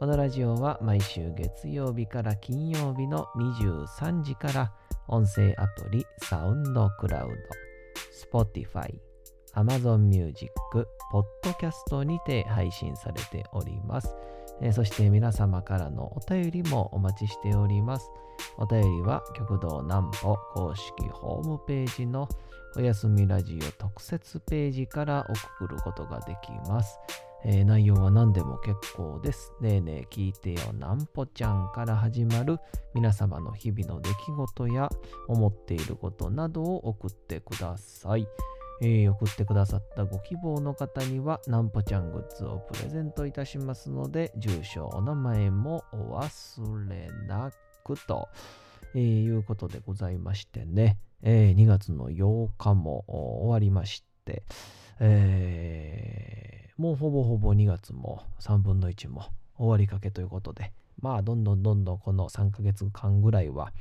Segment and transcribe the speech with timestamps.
[0.00, 4.72] このラジオは毎週月曜日から金曜日の23時から
[5.08, 8.94] 音声アプリサウンドクラウド、Spotify、
[9.54, 10.50] Amazon Music、
[11.12, 14.16] Podcast にて配信されております。
[14.62, 18.10] えそして皆様からのお便りもお待ちしております。
[18.56, 22.26] お便りは極道南歩公式ホームページの
[22.74, 25.26] おやすみラジオ特設ページから
[25.58, 26.98] 送ることができます。
[27.44, 29.52] えー内容は何でも結構です。
[29.60, 32.58] ねえねえ聞いてよなんぽちゃんから始まる
[32.94, 34.90] 皆様の日々の出来事や
[35.28, 38.26] 思っていることなどを送ってください。
[38.82, 47.50] えー送ってくださったご希望の方にはなんぽちゃんグッズをプレゼントいたしますので住所お名前もお忘れな
[47.84, 48.28] くと、
[48.94, 54.44] えーいうことでございましてね、えー2月の8日も終わりまして、
[54.98, 59.26] えーもうほぼほぼ2月も3分の1も
[59.58, 63.74] 終わりかけということで、まあ、どんどんどんどんこの3ヶ月間ぐらいは、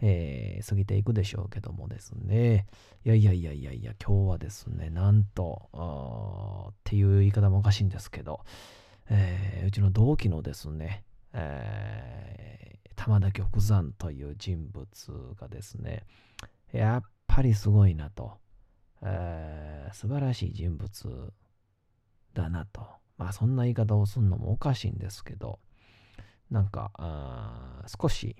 [0.00, 2.66] えー過ぎていくでしょうけどもですね、
[3.04, 8.40] いやいやいやいやいや、今日はですね、なんと、っていう言い方もおかしいんですけど、
[9.08, 14.84] えーうちの同期のですね、えー玉田玉山という人物
[15.40, 16.02] がですね、
[16.72, 18.32] やっぱりすごいなと、
[19.02, 21.32] えー素晴らしい人物
[22.34, 22.86] だなと。
[23.18, 25.60] まあそんな言い方をするのもおかしいんですけど、
[26.50, 26.90] なんか
[28.00, 28.36] 少し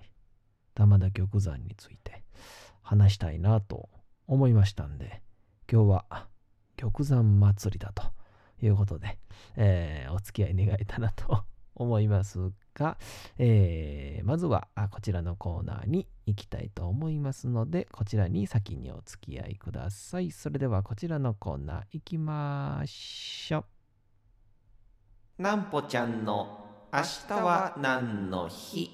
[0.74, 2.24] 玉田玉山について
[2.82, 3.88] 話したいなと
[4.26, 5.22] 思いましたんで、
[5.70, 6.26] 今日は
[6.76, 8.02] 玉山祭りだと
[8.60, 9.18] いうことで、
[9.56, 12.98] えーお付き合い願えたらと思いますが、
[13.38, 20.30] えーまずはこちらのコーナーに行きたいと思いますので、こちらに先にお付き合いください。
[20.30, 23.81] それではこちらのコーナー行きましょう。
[25.38, 28.90] なんぽちゃんの明日は何の日？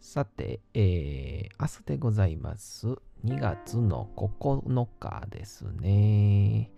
[0.00, 2.88] さて、えー明日でございます。
[3.26, 6.70] 2月の9日ですね。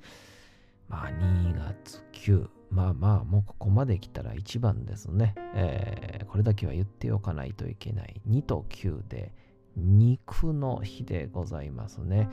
[0.88, 2.48] まあ、2月9。
[2.72, 5.34] まあまあ、もうここまで来たら一番ですね。
[5.54, 8.20] えーこれだけは言っておかないといけない。
[8.28, 9.32] 2と9で、
[9.76, 12.28] 肉の日でございますね。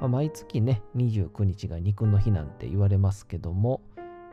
[0.00, 3.82] まあ、毎月ね、29日が肉の日なんて言われますけども、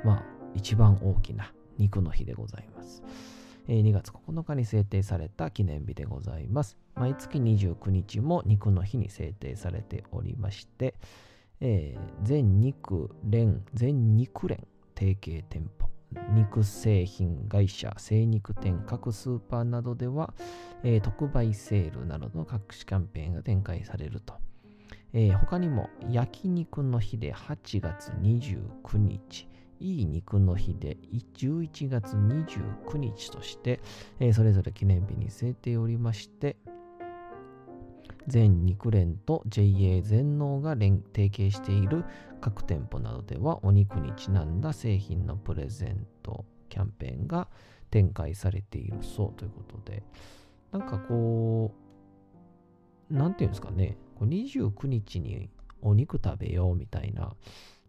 [0.03, 3.03] まあ、一番大きな肉の日でございます。
[3.67, 6.77] 2月9日に制定された記念日でございます。
[6.95, 10.95] 毎月29日も肉の日に制定されておりまして、
[11.59, 14.65] えー全肉連、全肉連
[14.95, 15.89] 提携店舗、
[16.33, 20.33] 肉製品会社、精肉店、各スーパーなどでは、
[20.83, 24.35] えー特売セールなどの各種キャンペーンが展開されると。
[25.13, 29.47] えー他にも焼肉の日で8月29日、
[29.79, 30.97] いい肉の日で
[31.35, 33.79] 11月29日として、
[34.19, 36.57] えーそれぞれ記念日に制定おりまして、
[38.27, 42.03] 全肉連と JA 全農が連提携している
[42.41, 47.47] 各店舗などではお肉にちなんだ製品のプレゼントキャンペーンが
[47.89, 50.03] 展開されているそうということで、
[50.71, 51.73] なんかこ
[53.09, 55.49] う、なんていうんですかね、29日に
[55.81, 57.33] お肉食べようみたいな、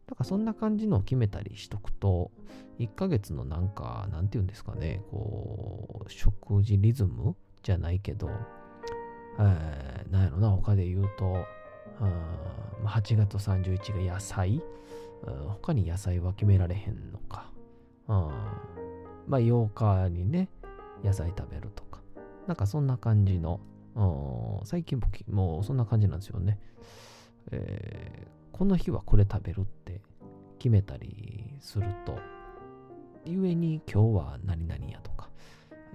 [0.09, 2.31] なんかそんな感じのを決めたりしとくと、
[2.79, 8.31] 1ヶ月のなんか、なんていうんですかね、こう、食事リズムじゃないけど、
[9.39, 11.45] えーなんやろな、他で言うと、
[12.01, 14.63] うん8月31が野菜、
[15.27, 17.51] うん他に野菜は決められへんのか。
[18.09, 18.15] うん
[19.27, 20.49] まあ8日にね、
[21.05, 22.01] 野菜食べるとか。
[22.47, 23.61] なんかそんな感じの、
[23.95, 26.59] うん最近僕もうそんな感じなんですよね。
[27.51, 30.01] えーこの日はこれ食べるって
[30.59, 32.19] 決めたりすると、
[33.25, 35.31] ゆえに今日は何々やとか、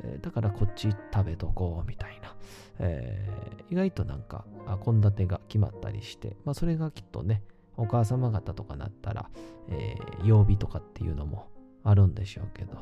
[0.04, 2.36] えーだからこっち食べとこうみたいな、
[2.80, 4.46] えー意外となんか
[4.84, 7.42] 献立が決まったりして、まあ、それがきっとね
[7.76, 9.30] お母様方とかなったら、
[9.70, 11.48] えー曜日とかっていうのも
[11.84, 12.78] あるんでしょうけど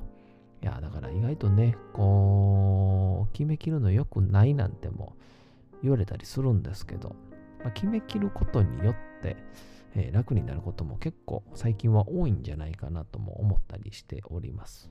[0.62, 5.16] いやだから意外とねこう決めきるの良くないなんても
[5.82, 7.16] 言われたりするんですけど、
[7.64, 9.38] まあ、決めきることによって、
[9.96, 14.90] えー楽になることも結構最近は多いんじゃないかなとも思ったりしております。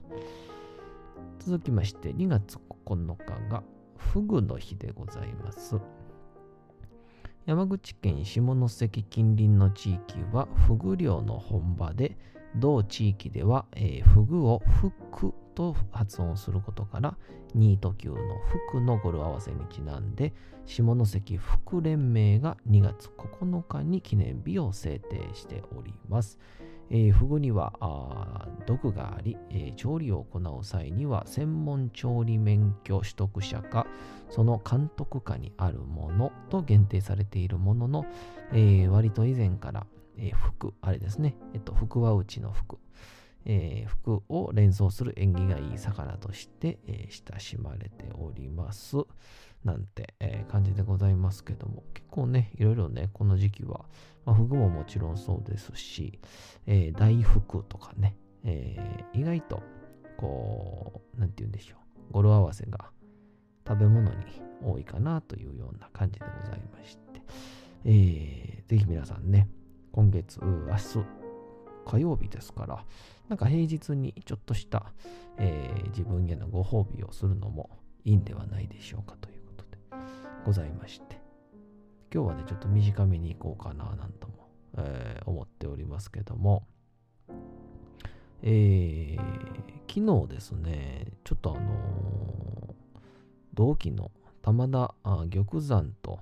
[1.39, 3.63] 続きまして2月9日が
[3.97, 5.79] フグの日でございます。
[7.45, 12.17] 山口県下関近隣の地域はフグ漁の本場で、
[12.55, 17.17] 同地域では、えー、フグをフクと発音することから、
[17.53, 18.15] ニート級の
[18.69, 20.33] 福の語呂合わせにちなんで、
[20.65, 26.39] 下関福連盟が2月9日に記念日を制定しております。
[26.93, 33.87] えー、フグには毒があり、えー、調理を行う際には専門調理免許取得者か
[34.29, 38.05] その監督下にあるものと限定されているものの、
[38.51, 39.85] えー、割と以前から、
[40.21, 42.77] えー、服、あれですね、えっと、福は内の服、
[43.45, 48.97] えー、服を連想する縁起がいい魚として、えー、親しまれております。
[49.63, 53.85] なんて、えー、感じでございますけども、結構ね、いろいろね、この時期は、
[54.25, 56.19] まあ、フグももちろんそうですし、
[56.65, 59.63] えー、大福とかね、えー、意外と、
[60.17, 61.75] こう、なんて言うんでしょ
[62.09, 62.91] う、語呂合わせが
[63.67, 64.25] 食べ物に
[64.63, 67.21] 多いかなというような感じでございまして、
[67.85, 69.47] えー、ぜひ皆さんね、
[69.91, 71.05] 今月、明日、
[71.85, 72.85] 火曜日ですから、
[73.27, 74.93] なんか平日にちょっとした、
[75.37, 77.69] えー、自分へのご褒美をするのも
[78.05, 79.77] いいんではないでしょうかということで
[80.45, 81.19] ございまして、
[82.13, 86.65] 今日はね、ちょっと短めに行こうかななんとも、えー、思っておりますけども、
[88.43, 89.21] えー、
[89.93, 92.73] 昨日ですね、ちょっとあのー、
[93.53, 94.11] 同期の
[94.41, 96.19] 玉田玉山と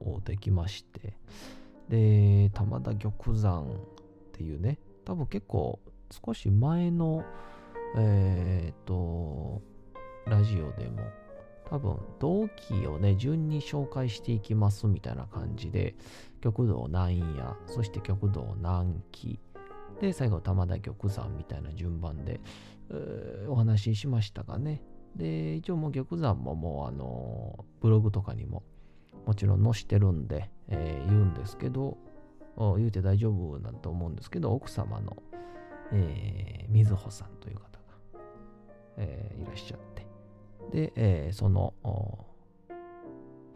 [0.00, 1.14] 会できまして、
[1.88, 3.66] で、玉田玉山っ
[4.32, 5.80] ていうね、多分結構
[6.10, 7.24] 少し前の、
[7.96, 9.62] えっ、と、
[10.26, 11.02] ラジオでも
[11.68, 15.94] 多分同期をね順に紹介していきますみたいな感じで
[16.40, 19.38] 極道南夜そして極道南紀
[20.00, 22.40] で最後玉田玉山みたいな順番で、
[22.90, 24.82] えー、お話ししましたがね。
[25.14, 28.62] で一応もう玉山ももうあのブログとかにも
[29.26, 31.98] もちろん載してるんで、えー、言うんですけど
[32.56, 35.16] 言うて大丈夫だと思うんですけど奥様の、
[35.92, 37.68] えー、水穂さんという方が、
[38.96, 40.06] えー、いらっしゃって
[40.72, 41.74] で、えー、その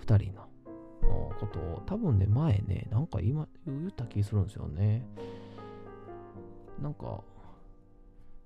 [0.07, 0.51] 2人の
[1.41, 5.05] ことを多分ね、前ね、なんか今言った気するんですよね。
[6.81, 7.21] なんか、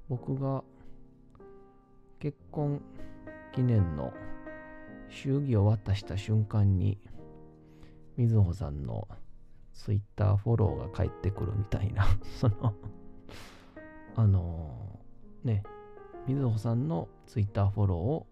[0.08, 0.62] 僕が
[2.20, 2.80] 結婚
[3.52, 4.12] 記念の
[5.10, 6.98] 祝儀を渡した瞬間に、
[8.16, 9.08] みずほさんの
[9.72, 12.06] ツイッターフォローが返ってくるみたいな
[12.38, 12.74] その
[14.16, 15.62] あのー、ね、
[16.26, 18.26] みずほさんのツイッターフォローを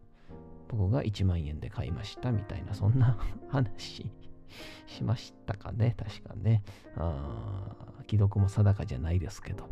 [0.69, 3.19] 僕が1万円で買いましたみたいな、そんな
[3.51, 4.11] 話
[4.87, 6.63] しましたかね、確かね。
[6.97, 7.75] あ
[8.09, 9.69] 既読も定かじゃないですけど。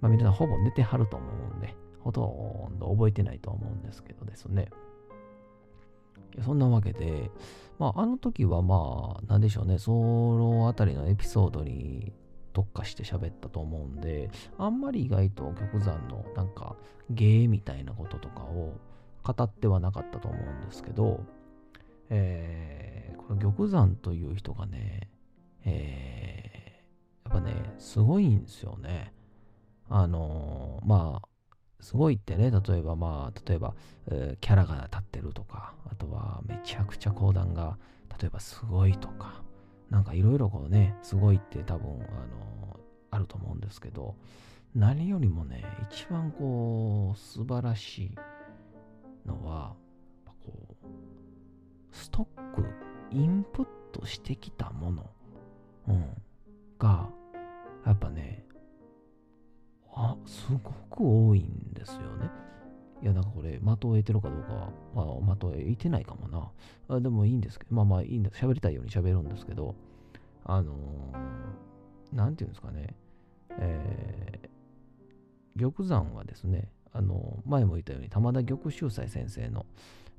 [0.00, 4.68] まあ皆さんほぼ寝てはると思うんで、ほとんど覚えてないと思うんですけどですね。
[6.44, 7.30] そんなわけで、
[7.78, 12.12] まああの時はまあ、なんでしょうね、そのあたりのエピソードに
[12.52, 16.76] 特化して喋ったと思うんで、あんまり意外と玉山のなんか
[17.10, 18.74] 芸みたいなこととかを
[19.22, 21.20] 語ってはなかったと思うんですけど、
[22.10, 25.08] えー、この玉山という人がね、
[25.64, 29.12] えー、やっぱね、すごいんですよね。
[29.90, 31.27] あのー、まあ、
[31.80, 33.74] すごいってね、例えばまあ、例えば、
[34.10, 37.78] えー、キャラが立ってるとか、あとはめちゃくちゃ講談が、
[38.20, 39.42] 例えばすごいとか、
[39.90, 42.78] なんかいろいろこうね、すごいって多分、あのー、
[43.10, 44.16] あると思うんですけど、
[44.74, 48.14] 何よりもね、一番こう、素晴らしい
[49.26, 49.74] のは、
[50.44, 50.86] こう、
[51.92, 52.64] ストック、
[53.10, 55.10] インプットしてきたもの、
[55.88, 56.22] うん、
[56.78, 57.08] が、
[57.86, 58.44] やっぱね、
[59.98, 62.30] あ、すごく多いんですよね。
[63.02, 64.52] いや、なんかこれ、的を得てるかどうか
[64.94, 66.50] は、まあ、的を得てないかもな。
[66.88, 68.44] あでもいいんですけど、まあまあいいんです。
[68.44, 69.74] 喋りたいように喋るんですけど、
[70.44, 72.94] あのー、なんていうんですかね、
[73.58, 79.66] えー、玉山はですね、あの前も言ったように玉田玉秀斎先生の、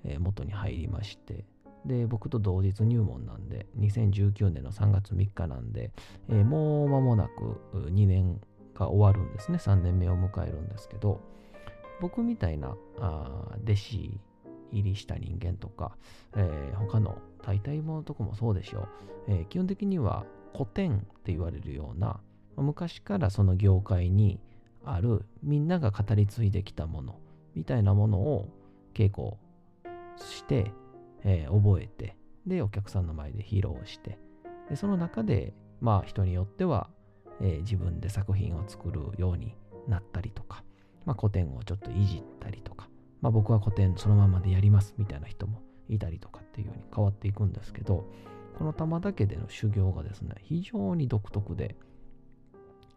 [0.04, 1.46] えー、元に入りまして
[1.86, 5.92] で僕と同日入門なんで2019年の3月3日なんで、
[6.30, 8.40] えー、もう間もなく2年
[8.76, 9.58] が終わるんですね。
[9.58, 11.22] 3年目を迎えるんですけど
[12.02, 14.20] 僕みたいなあ弟子
[14.72, 15.96] 入りした人間とか、
[16.36, 18.88] えー、他の大体ものとこもそうでしょう、
[19.28, 22.20] えー、基本的には古典って言われるような
[22.56, 24.40] 昔からその業界に
[24.86, 27.20] あるみんなが語り継いできたもの
[27.56, 28.50] みたいなものを
[28.94, 29.38] 稽古
[30.18, 30.72] して、
[31.24, 34.18] えー、覚えてでお客さんの前で披露して
[34.70, 36.90] でその中でまあ人によっては、
[37.42, 39.56] えー、自分で作品を作るように
[39.88, 40.64] なったりとか、
[41.06, 42.90] まあ、古典をちょっといじったりとか、
[43.22, 48.06] まあ、僕は古典そのままでやりますみたいな人もいたりとかっていうように変わっていくんですけど、
[48.58, 51.76] この玉田家での修行がですね、非常に独特で、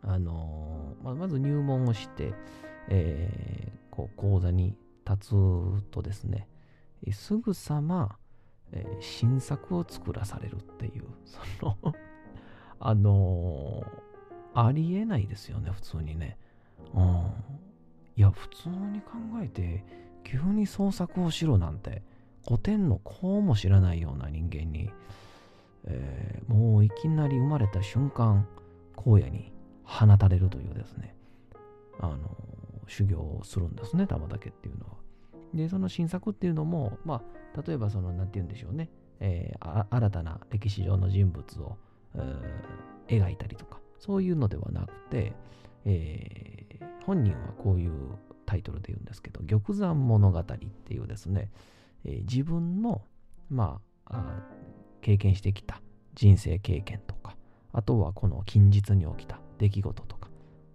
[0.02, 2.34] あのー、まあ、まず入門をして、
[2.88, 4.76] えー、こう講座に
[5.08, 6.49] 立つとですね、
[7.12, 8.16] すぐさま、
[8.72, 11.76] えー、新作を作らされるっていう、その
[12.78, 13.84] あの、
[14.54, 16.38] ありえないですよね、普通にね。
[16.94, 17.02] うん。
[18.16, 19.85] いや、普通に考えて、
[20.25, 22.02] 急に創作をしろなんて、
[22.47, 24.90] 古典のこうも知らないような人間に、
[25.85, 28.47] えー、もういきなり生まれた瞬間、
[28.97, 29.52] 荒野に
[29.85, 31.16] 放たれるというですね、
[32.00, 32.18] あの、
[32.87, 34.92] 修行をするんですね、玉竹っていうのは。
[35.54, 37.23] で、その新作っていうのも、ま
[37.54, 38.90] あ、例えばその、なんて言うんでしょうね、
[39.21, 41.76] えー、新たな歴史上の人物を、
[42.14, 45.32] えー、描いたりとか、そういうのではなくて、
[45.85, 47.92] えー、本人はこういう
[48.47, 51.52] タイトルで言うんですけど、玉山物語っていうですね、
[52.04, 53.02] えー、自分の、
[53.49, 54.42] まあ、
[55.02, 55.80] 経験してきた
[56.16, 57.37] 人生経験とか、
[57.73, 60.30] あとはこの近日に起きた出来事とか、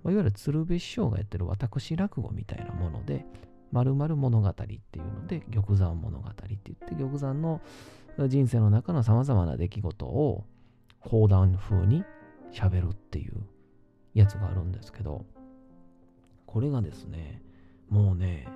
[0.05, 3.25] いわゆる鶴瓶師匠がやってる私落語みたいなもので、
[3.73, 7.59] 〇〇物語っていうので、玉山物語って言って、玉山の
[8.29, 10.45] 人生の中の様々な出来事を
[11.01, 12.05] 講談風に
[12.51, 13.33] 喋るっていう
[14.13, 15.25] やつがあるんですけど、
[16.45, 17.41] これがですね、
[17.89, 18.47] もうね、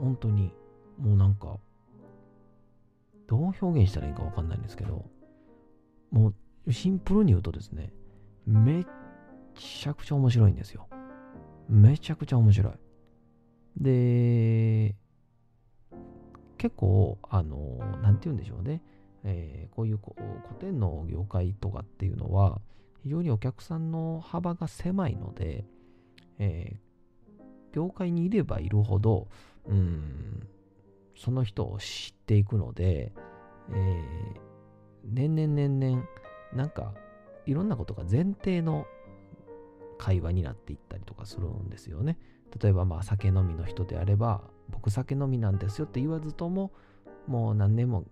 [0.00, 0.52] 本当に、
[0.98, 1.58] もうなんか、
[3.26, 5.04] どう表現したらいいかわかんないんですけど、
[6.10, 6.32] も
[6.66, 7.92] うシンプルに言うとですね、
[8.46, 8.86] めっ
[9.54, 10.88] ちゃくちゃ面白いんですよ。
[11.68, 12.72] めちゃくちゃ面白い。
[13.78, 14.94] で、
[16.58, 18.82] 結構、あの、なんて言うんでしょうね。
[19.24, 20.14] えー、こういう古
[20.60, 22.60] 典の業界とかっていうのは、
[23.06, 25.64] 非常にお客さんの幅が狭いので、
[26.40, 27.40] えー、
[27.72, 29.28] 業界にいればいるほど、
[29.64, 30.48] うん、
[31.16, 33.12] その人を知っていくので、
[33.70, 34.40] えー、
[35.04, 36.02] 年々年々、
[36.52, 36.94] なんか、
[37.46, 38.86] いろんなことが前提の
[39.98, 42.18] 会話になっていったりとかするんですよね。
[42.60, 46.72] 例えば、まあ、酒飲みの人であれば、僕酒飲みなんですよって言わずとも、
[47.28, 48.04] もう何年も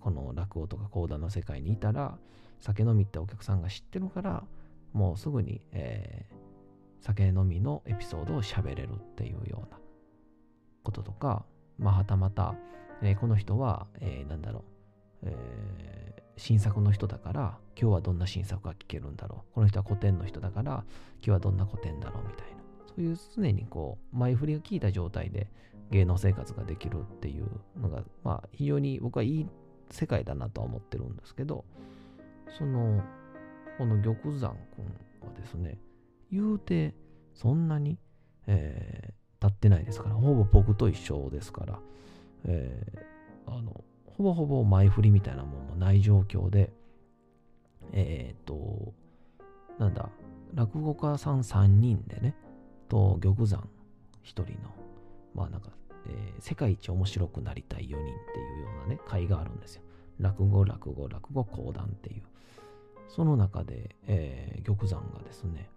[0.00, 2.18] この落語とか講談の世界にいたら、
[2.60, 4.44] 酒飲みってお客さんが知ってるから、
[4.92, 9.78] もうすぐに、えー、酒飲みのエピソードを喋れるっていうような
[10.82, 11.44] こととか、
[11.78, 12.54] まあ、はたまた、
[13.02, 14.64] えー、この人は、えー、なんだろ
[15.22, 19.54] う、えー、新作の人だから、今日はどんな新作が聞けるんだろう。
[19.54, 20.84] この人は古典の人だから、
[21.16, 22.56] 今日はどんな古典だろうみたいな。
[22.86, 25.50] そういう常にこう、前振りが効いた状態で
[25.90, 27.48] 芸能生活ができるっていう
[27.78, 29.46] のが、まあ、非常に僕はいい
[29.90, 31.64] 世界だなとは思ってるんですけど、
[32.48, 33.02] その、
[33.78, 35.78] この玉山くんはですね、
[36.30, 36.94] 言うて、
[37.34, 37.98] そんなに、
[38.46, 41.80] えー、経ってないですから、ほぼ僕と一緒ですから、
[42.44, 46.72] えー、あの、ほぼほぼ前振りみたいなもんもない状況で、
[47.92, 48.94] えっ、ー、と、
[49.78, 50.08] なんだ、
[50.54, 52.34] 落語家さん3人でね、
[52.88, 53.68] と玉山
[54.24, 54.74] 1人の、
[55.34, 55.70] まあなんか、
[56.06, 59.82] えー、世界一面白くなりたい4人っていうようなね、会があるんですよ。
[60.18, 62.22] 落語、落語、落語、講談っていう。
[63.08, 65.70] その中で、えー、玉山がですね、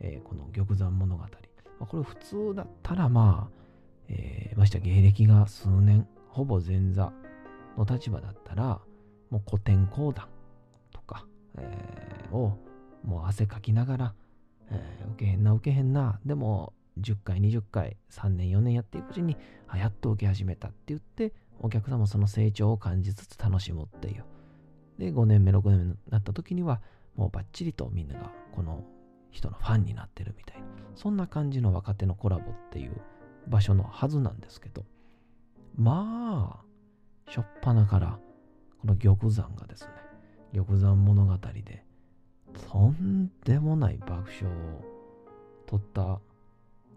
[0.00, 1.22] えー、この玉山物語。
[1.22, 1.28] ま
[1.80, 3.64] あ、これ普通だったらまあ、
[4.08, 7.12] えー、まして芸歴が数年、ほぼ前座
[7.76, 8.80] の立場だったら、
[9.30, 10.28] もう古典講談
[10.92, 11.26] とか、
[11.58, 12.58] えー、を
[13.04, 14.14] もう汗かきながら、
[14.70, 19.36] えー、受けへんな、受けへんな、でも10回、20回、3年、4年やっていくうちに、
[19.68, 24.24] あ、やっと受け始めたって言って、お客さんもその成長を感じつつ楽しむっていう。
[24.98, 26.80] で、5年目、6年目になった時には、
[27.16, 28.84] もうバッチリとみんながこの
[29.30, 33.00] 人のファンになってるみたいな、そんな感じの若手のコラボっていう
[33.48, 34.84] 場所のはずなんですけど、
[35.76, 36.62] ま
[37.26, 38.18] あ、しょっぱなから、
[38.80, 39.90] この玉山がですね、
[40.54, 41.84] 玉山物語で、
[42.70, 44.84] とんでもない爆笑を
[45.66, 46.20] 取った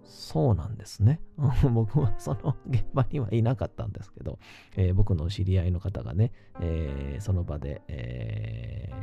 [0.08, 1.20] そうなんですね。
[1.74, 4.40] 僕はその現場にはいなかったんですけど、
[4.76, 8.94] えー、僕の知り合いの方がね、えー、その場で、え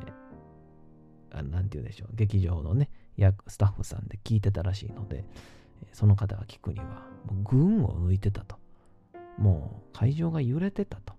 [1.30, 2.90] ー、なんて言うでしょう、劇場のね、
[3.46, 5.24] スタッフさんで聞いてたらしいので、
[5.92, 8.56] その方が聞くには、もう群を抜いてたと。
[9.36, 11.14] もう会場が揺れてたと。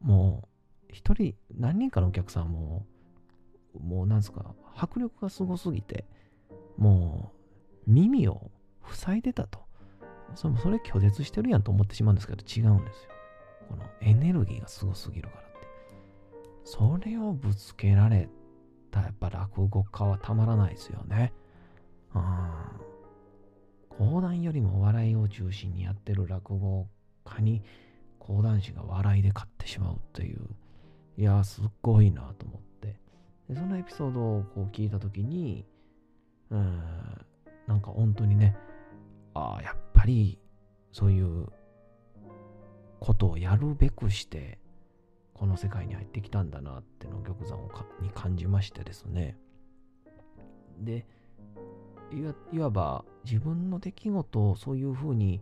[0.00, 0.48] も
[0.88, 2.84] う一人、何人かのお客さんも、
[3.80, 6.04] もうなんですか、迫力がすごすぎて、
[6.76, 7.32] も
[7.86, 8.50] う耳を
[8.90, 9.60] 塞いでたと。
[10.34, 13.10] それそれ拒絶してるやんと思ってしまうんですけど、違うんですよ。
[13.68, 15.50] このエネルギーがすごすぎるからって。
[16.64, 18.28] それをぶつけられ
[18.90, 21.32] たやっぱ落語家はたまらないですよね。
[22.14, 22.92] うん。
[23.88, 26.88] 講談よりも笑いを中心にやってる落語
[27.24, 27.62] 家に、
[28.18, 30.40] 講談師が笑いで勝ってしまうっていう、
[31.18, 32.96] いや、すっごいなと思って。
[33.48, 35.66] でそのエピソードをこう聞いたときに、
[36.50, 36.82] うん、
[37.66, 38.56] なんか本当にね、
[39.34, 40.38] ああ、やっぱり
[40.92, 41.46] そういう
[43.00, 44.58] ことをやるべくして、
[45.34, 47.70] この世界に入ってきたんだなっての玉山を
[48.00, 49.36] に感じましてですね。
[50.78, 51.06] で、
[52.52, 55.40] いわば自分の出来事をそういうふうに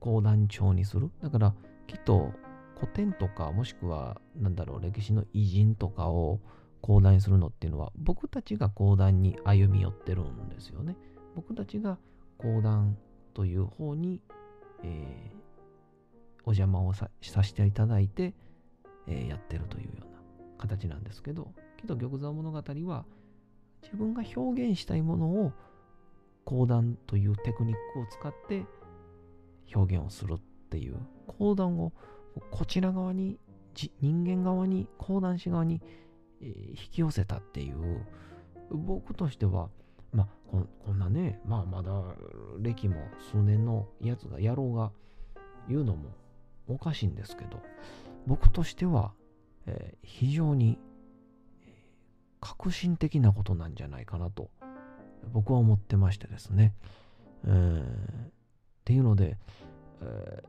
[0.00, 1.10] 講談帳にする。
[1.22, 1.54] だから
[1.86, 2.32] きっと
[2.74, 6.40] 古典とかもしくは何だろう歴史の偉人とかを
[6.80, 10.96] 講談にするのっていうのは僕たちが講談に歩み寄ってるんですよね。
[11.36, 11.98] 僕たちが
[12.42, 12.98] 講談
[13.34, 14.20] という方に、
[14.82, 15.36] えー、
[16.44, 18.34] お邪魔をさせていただいて、
[19.06, 20.06] えー、やってるというような
[20.58, 23.04] 形なんですけど、けど玉座物語は
[23.82, 25.52] 自分が表現したいものを
[26.44, 28.64] 講談というテクニックを使って
[29.74, 30.96] 表現をするっていう
[31.26, 31.92] 講談を
[32.50, 33.38] こちら側に
[34.00, 35.80] 人間側に講談師側に、
[36.40, 38.04] え、引き寄せたっていう
[38.70, 39.70] 僕としては
[40.12, 41.92] まあここんなねまあまだ
[42.60, 42.96] 歴も
[43.30, 44.92] 数年のやつが野郎が
[45.68, 46.10] 言うのも
[46.68, 47.60] おかしいんですけど
[48.26, 49.12] 僕としては、
[49.66, 50.78] えー、非常に
[52.40, 54.50] 革新的なことなんじゃないかなと
[55.32, 56.74] 僕は思ってましてですね。
[57.44, 58.30] えー、っ
[58.84, 59.36] ていうので、
[60.00, 60.42] え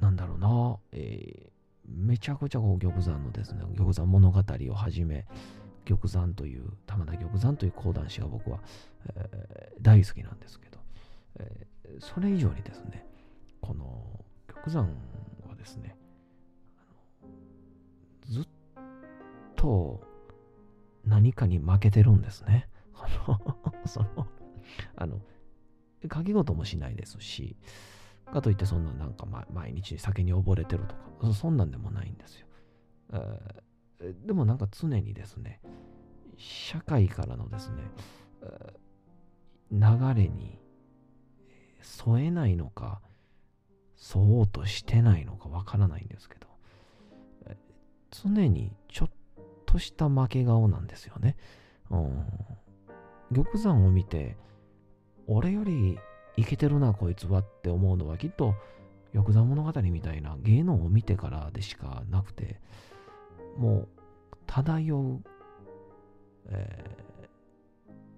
[0.00, 1.50] ー、なんだろうな、えー、
[1.88, 4.38] めちゃくちゃこう玉山のですね、玉山物語
[4.70, 5.26] をはじめ、
[5.84, 8.60] 玉山という、玉田玉山という講談師が僕は、
[9.16, 10.78] えー、大好きなんですけど、
[11.38, 13.06] えー、それ以上にですね、
[13.60, 14.88] この玉山
[15.48, 15.96] はですね、
[18.28, 18.46] ずっ
[19.56, 20.00] と
[21.04, 22.68] 何かに負けてるんですね。
[23.86, 24.26] その、
[24.96, 25.20] あの、
[26.02, 27.56] 書き事もしないですし、
[28.32, 30.94] かといってそんななんか毎日酒に溺れてると
[31.26, 32.46] か、そんなんでもないんですよ。
[34.26, 35.60] でもなんか常にですね、
[36.36, 37.82] 社会からのですね、
[39.70, 39.80] 流
[40.14, 40.58] れに
[41.82, 43.02] 添えないのか、
[44.14, 46.46] 沿おうとしてないのかわからないんですけど、
[48.10, 49.10] 常にちょっ
[49.66, 51.36] とした負け顔なんですよね。
[51.90, 52.26] うん、
[53.32, 54.36] 玉山を見て、
[55.26, 55.98] 俺より
[56.36, 58.54] いけてるな、こいつはって思うのはきっと、
[59.12, 62.60] 玉山物語みたいな芸能を見てからでしかなくて、
[63.56, 63.88] もう、
[64.46, 65.22] 漂う、
[66.48, 66.96] え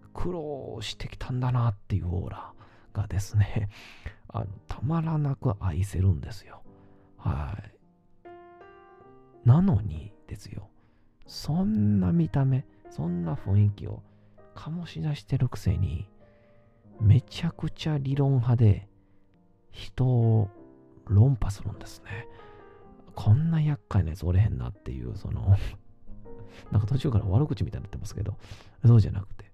[0.04, 2.52] ー、苦労してきたんだなっていうオーラ
[2.92, 3.68] がですね、
[4.28, 6.62] あのたまらなく愛せるんですよ。
[7.16, 7.72] はい。
[9.44, 10.70] なのにですよ、
[11.26, 14.02] そんな見た目、そんな雰囲気を
[14.54, 16.08] 醸し出してるくせに、
[17.00, 18.88] めちゃくちゃ理論派で
[19.70, 20.48] 人を
[21.06, 22.26] 論破するんですね。
[23.14, 25.56] こんな厄介なやつおれへんなっていう、その
[26.70, 28.36] なんか途中から悪口みたいになってますけど、
[28.84, 29.52] そうじゃなくて、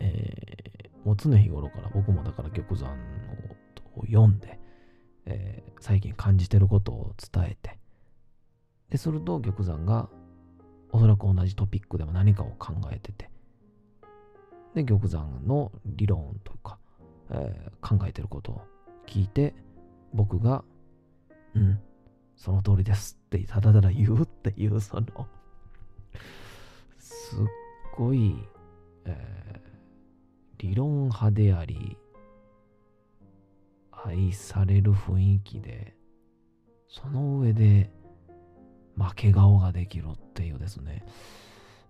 [0.00, 2.92] えー、もう常日頃から僕もだから玉山
[3.96, 4.58] を読んで、
[5.26, 7.78] えー、最近感じてることを伝えて、
[8.90, 10.08] で、すると玉山が
[10.92, 13.30] おそらく同じトピックでも何かを考えてて、
[14.74, 16.78] で、玉山の理論とか、
[17.30, 18.62] えー、考えてることを
[19.06, 19.54] 聞いて、
[20.12, 20.64] 僕が、
[21.56, 21.80] うん、
[22.36, 25.26] その通りですってただただ言うっていう、その
[26.98, 27.38] すっ
[27.96, 28.36] ごい、
[29.06, 31.96] えー、理論派であり、
[33.90, 35.96] 愛される雰囲気で、
[36.88, 37.90] その上で、
[38.96, 41.04] 負け顔ができるっていうですね。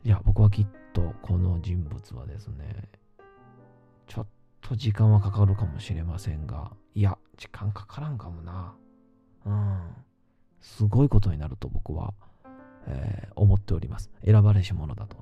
[0.05, 2.89] いや、僕はきっとこの人物はですね、
[4.07, 4.27] ちょっ
[4.61, 8.75] と時間はかかるかもしれませんが、いや、時間かからんかもな。
[9.47, 9.81] うん。
[10.61, 12.13] すごいことになると僕は、
[12.87, 14.11] えー、思っております。
[14.25, 15.17] 選ばれし者だと、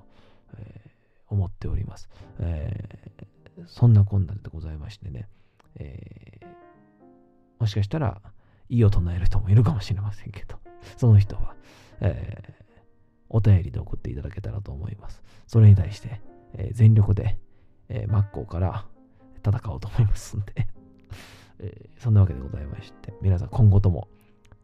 [0.56, 2.08] えー、思っております、
[2.40, 3.66] えー。
[3.66, 5.28] そんなこんなでございましてね、
[5.76, 6.40] え
[7.58, 8.20] もしかしたら、
[8.68, 10.58] 異を唱える人もいるかもしれませんけど、
[10.96, 11.54] その人は、
[12.00, 12.54] え、
[13.28, 15.22] お便りで送っていただけたらと思います。
[15.46, 16.20] それに対して、
[16.54, 17.38] え、全力で、
[17.88, 18.87] え、真っ向から
[19.44, 20.66] 戦おうと思いますんで
[21.60, 24.08] えー、そんなわけでございまして、皆さん今後とも、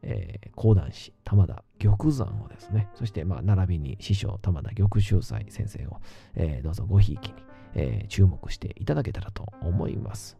[0.02, 6.00] えー、講談師、玉田玉山をですね、そして、まあ、並びに師匠、玉田玉秀斎先生を、
[6.34, 7.34] えー、どうぞごひいきに、
[7.74, 10.36] えー、注目していただけたらと思います。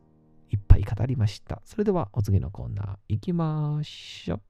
[0.50, 1.62] いっぱい語りました。
[1.64, 4.49] それではお次のコーナーいきましょう。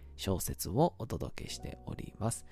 [0.21, 2.45] 小説をお届けしております。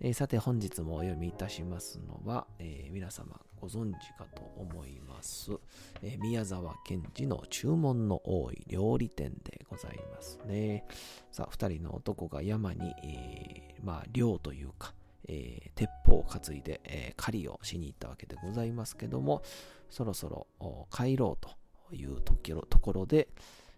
[0.00, 5.50] えーさて本日もお読みいたしますのは、えー皆様ご存知かと思います、
[6.02, 10.84] えー宮沢賢治の注文の多い料理店でございますね。
[11.32, 14.94] さあ、二人の男が山に、えーまあ、漁というか、
[15.26, 19.42] えー鉄砲を担いで、えー狩りをしに行ったわけでございますけども、
[19.88, 20.46] そろそろ
[20.92, 21.44] 帰ろう
[21.88, 23.26] というときろところで、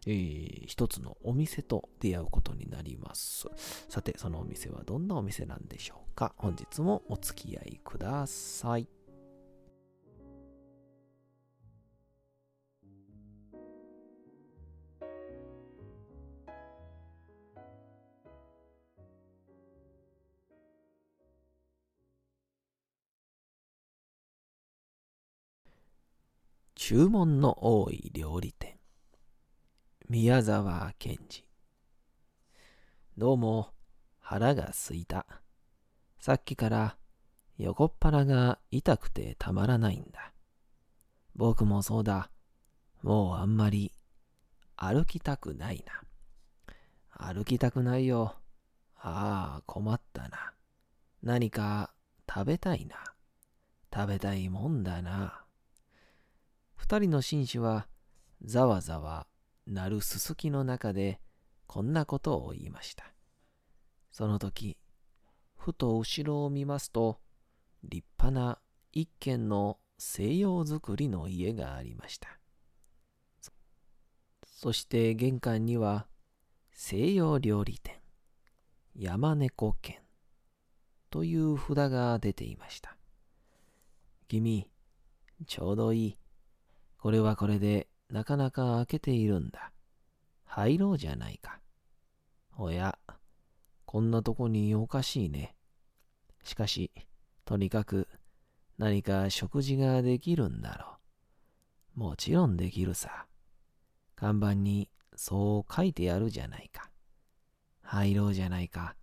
[0.07, 3.49] えー一つのお店と出会うことになります。
[3.89, 6.35] さて、そのお店はどんなお店なんでしょうか？
[6.39, 8.89] 本日もお付き合いください。
[26.75, 28.62] 注文の多い料理店。
[30.13, 31.47] 宮沢賢治。
[33.17, 33.71] どうも
[34.21, 35.25] 腹がすいた。
[36.21, 36.99] さっきから
[37.57, 40.35] 横っ腹が痛くてたまらないんだ。
[41.35, 42.31] 僕もそうだ。
[43.03, 43.91] もうあんまり
[44.77, 46.03] 歩きたくないな。
[47.33, 48.35] 歩きたくないよ。
[48.97, 50.53] ああ、困ったな。
[51.23, 51.95] 何か
[52.29, 52.97] 食べたいな。
[53.91, 55.43] 食べたいもんだな。
[56.77, 57.87] 二人の紳士は
[58.45, 59.27] ざわざわ
[59.67, 61.21] 鳴るすすきの中で
[61.67, 63.13] こんなことを言いました。
[64.11, 64.77] その時、
[65.57, 67.21] ふと後ろを見ますと、
[67.83, 68.59] 立派な
[68.93, 72.39] 一軒の西洋造りの家がありました。
[74.45, 76.07] そして玄関には
[76.73, 78.01] 西洋料理店、
[78.95, 79.99] 山猫軒
[81.11, 82.97] という札が出ていました。
[84.29, 84.69] 君、
[85.47, 86.19] ちょうどいい。
[86.99, 89.73] これはこれでなかなか開けているんだ。
[90.45, 91.61] 入ろうじゃないか。
[92.59, 92.99] おや、
[93.87, 95.57] こんなとこにおかしいね。
[96.45, 96.93] しかし、
[97.47, 98.07] とにかく
[98.77, 100.99] 何か食事ができるんだろ
[101.97, 102.01] う。
[102.01, 103.27] もちろんできるさ。
[104.15, 106.91] 看板にそう書いてあるじゃないか。
[107.81, 108.95] 入ろうじゃないか。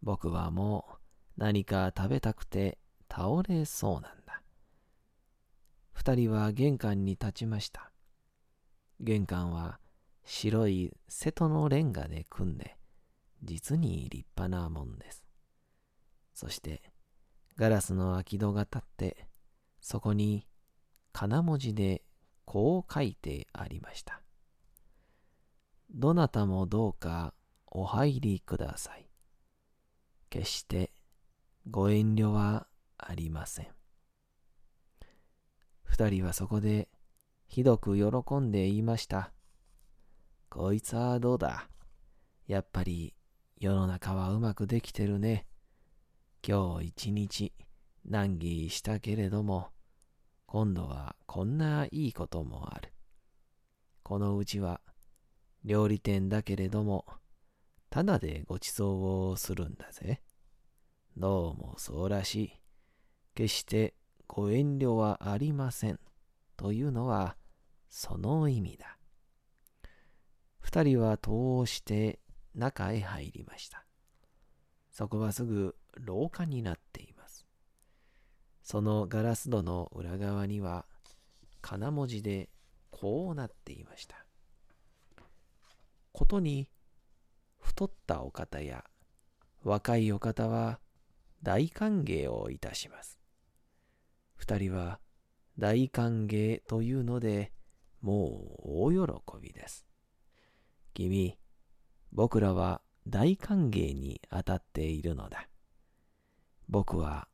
[0.00, 0.96] 僕はもう
[1.38, 2.78] 何か食べたくて
[3.10, 4.42] 倒れそうなんだ。
[5.92, 7.87] 二人は玄関に立ちました。
[9.00, 9.80] 玄関は
[10.24, 12.76] 白い瀬戸のレンガで組んで、
[13.42, 15.24] 実に立派なもんです。
[16.34, 16.82] そして、
[17.56, 19.28] ガラスの空き戸が立って、
[19.80, 20.46] そこに
[21.12, 22.02] 金文字で
[22.44, 24.22] こう書いてありました。
[25.90, 27.34] どなたもどうか
[27.66, 29.08] お入りください。
[30.30, 30.92] 決して
[31.70, 32.66] ご遠慮は
[32.98, 33.68] ありません。
[35.84, 36.88] 二人はそこで
[37.48, 39.32] ひどく喜んで言いました。
[40.50, 41.68] こいつはどうだ？
[42.46, 43.14] やっぱり
[43.58, 45.46] 世の中はうまくできてるね。
[46.46, 47.52] 今日一日
[48.04, 49.70] 難儀したけれども、
[50.46, 52.92] 今度はこんないいこともある。
[54.02, 54.82] このうちは
[55.64, 57.06] 料理店だけれども、
[57.88, 60.20] ただでご馳走をするんだぜ。
[61.16, 62.52] どうもそうらしい。
[63.34, 63.94] 決して
[64.26, 65.98] ご遠慮はありません。
[66.58, 67.36] というのは、
[67.88, 68.98] その意味だ。
[70.58, 72.18] 二人は戸をして
[72.54, 73.86] 中へ入りました。
[74.90, 77.46] そこはすぐ廊下になっています。
[78.62, 80.84] そのガラス戸の裏側には、
[81.62, 82.50] 金文字で
[82.90, 84.26] こうなっていました。
[86.12, 86.68] ことに、
[87.60, 88.84] 太ったお方や
[89.62, 90.80] 若いお方は
[91.42, 93.18] 大歓迎をいたします。
[94.34, 94.98] 二人は
[95.58, 97.52] 大歓迎というので、
[98.00, 99.86] もう大喜びです。
[100.94, 101.36] 君、
[102.12, 105.48] 僕らは大歓迎に当たっているのだ。
[106.68, 107.28] 僕は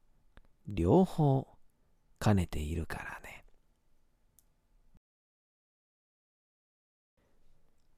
[0.66, 1.48] 両方
[2.18, 3.44] 兼ねているからね。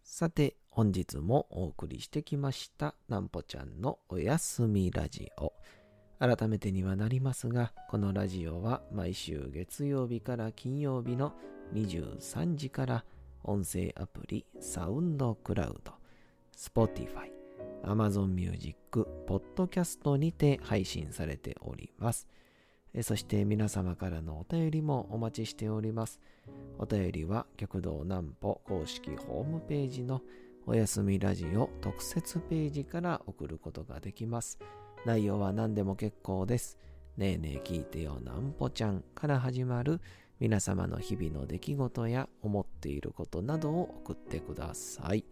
[0.02, 5.52] さて、本日もお送りしてきました、なんぽちゃんのおやすみラジオ。
[6.18, 11.34] 改めてにはなりますが、このラジオは毎週月曜日から金曜日の
[11.74, 13.04] 23時から
[13.44, 15.92] 音声アプリサウンドクラウド、
[16.56, 17.30] Spotify、
[17.84, 22.26] Amazon Music、Podcast にて配信されております。
[23.02, 26.18] そして皆様からのお便りもお待ちしております。
[26.78, 30.22] お便りは極道南歩公式ホームページの
[30.66, 34.58] おやすみラジオ特設ページから送ることができます。
[35.04, 36.78] 内容は何でも結構です。
[37.16, 40.00] ねえねえ聞いてよなんぽちゃんから始まる
[40.38, 45.24] 皆様の日々の出来事や思っていることなどを送ってください。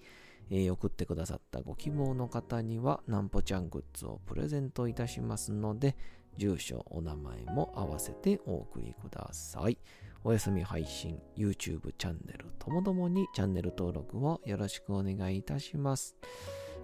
[0.50, 5.96] えー、送ってくださったご希望の方にはなんぽちゃんグッズをプレゼントいたしますので、
[6.36, 9.78] 住所、お名前も合わせてお送りください。
[10.22, 16.16] お休み配信、YouTube チャンネルともどもにチャンネル登録をよろしくお願いいたします。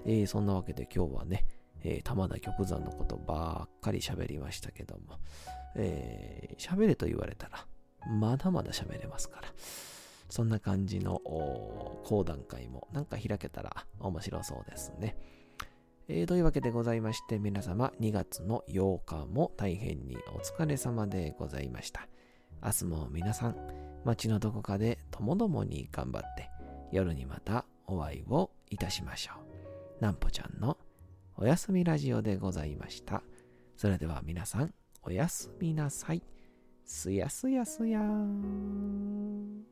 [0.05, 1.47] えー、そんなわけで今日はね、
[1.83, 5.19] えー、玉田玉山のことばっかり喋りましたけども、
[5.75, 7.67] えー、喋れと言われたら、
[8.09, 9.49] まだまだ喋れますから、
[10.29, 11.21] そんな感じの
[12.05, 15.17] 講談会もなんか開けたら面白そうですね。
[16.09, 22.09] えー、というわけでございまして、皆様2月の8日も大変にお疲れ様でございました。
[22.63, 23.57] 明日も皆さん、
[24.05, 26.51] 街のどこかでともどもに頑張って、
[26.93, 29.35] 夜にまたお会いをいたしましょ
[30.01, 30.03] う。
[30.03, 30.77] なんぽちゃんの
[31.43, 33.23] おやすみラジオでございました。
[33.75, 36.23] それでは皆さん、おやすみなさい。
[36.85, 39.65] すやすやすやーん。